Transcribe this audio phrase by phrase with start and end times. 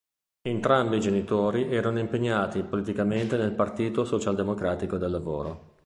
[0.41, 5.77] Entrambi i genitori erano impegnati politicamente nel Partito Socialdemocratico del Lavoro.